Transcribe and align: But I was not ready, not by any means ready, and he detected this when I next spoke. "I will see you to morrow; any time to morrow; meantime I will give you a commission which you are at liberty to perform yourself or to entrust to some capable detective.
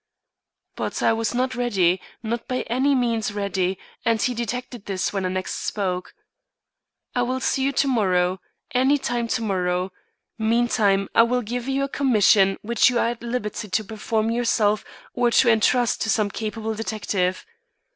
But 0.75 1.03
I 1.03 1.13
was 1.13 1.35
not 1.35 1.53
ready, 1.53 2.01
not 2.23 2.47
by 2.47 2.61
any 2.63 2.95
means 2.95 3.31
ready, 3.33 3.77
and 4.03 4.19
he 4.19 4.33
detected 4.33 4.87
this 4.87 5.13
when 5.13 5.27
I 5.27 5.29
next 5.29 5.57
spoke. 5.63 6.15
"I 7.13 7.21
will 7.21 7.39
see 7.39 7.61
you 7.61 7.71
to 7.73 7.87
morrow; 7.87 8.41
any 8.73 8.97
time 8.97 9.27
to 9.27 9.43
morrow; 9.43 9.91
meantime 10.39 11.07
I 11.13 11.21
will 11.21 11.43
give 11.43 11.67
you 11.67 11.83
a 11.83 11.87
commission 11.87 12.57
which 12.63 12.89
you 12.89 12.97
are 12.97 13.09
at 13.09 13.21
liberty 13.21 13.69
to 13.69 13.83
perform 13.83 14.31
yourself 14.31 14.83
or 15.13 15.29
to 15.29 15.49
entrust 15.51 16.01
to 16.01 16.09
some 16.09 16.31
capable 16.31 16.73
detective. 16.73 17.45